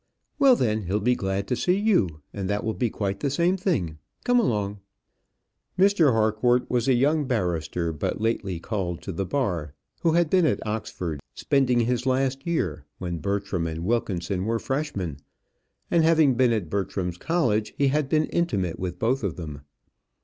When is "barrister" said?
7.27-7.93